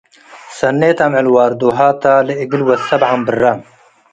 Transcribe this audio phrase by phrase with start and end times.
[0.59, 3.43] ሰኔት አምዕል ዋርዶሃታ- ለእግል ወድ አብ ዐምብራ